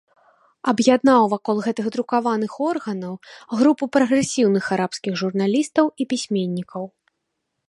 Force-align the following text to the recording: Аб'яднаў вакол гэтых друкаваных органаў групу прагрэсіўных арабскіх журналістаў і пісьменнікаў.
Аб'яднаў 0.71 1.21
вакол 1.33 1.57
гэтых 1.67 1.85
друкаваных 1.97 2.57
органаў 2.71 3.13
групу 3.61 3.83
прагрэсіўных 3.99 4.65
арабскіх 4.79 5.13
журналістаў 5.23 5.85
і 6.01 6.13
пісьменнікаў. 6.17 6.83